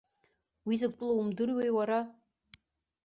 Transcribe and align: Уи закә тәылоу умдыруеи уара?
Уи 0.67 0.75
закә 0.81 0.95
тәылоу 0.97 1.19
умдыруеи 1.19 1.71
уара? 1.77 1.99